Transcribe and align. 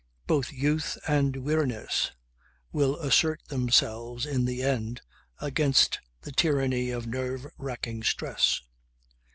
Both 0.25 0.51
youth 0.51 0.97
and 1.07 1.37
weariness 1.43 2.09
will 2.71 2.99
assert 3.01 3.39
themselves 3.49 4.25
in 4.25 4.45
the 4.45 4.63
end 4.63 5.03
against 5.39 5.99
the 6.21 6.31
tyranny 6.31 6.89
of 6.89 7.05
nerve 7.05 7.45
racking 7.59 8.01
stress. 8.03 8.61